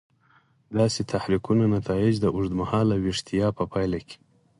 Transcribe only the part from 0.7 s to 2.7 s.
داسې تحریکونو نتایج د اوږد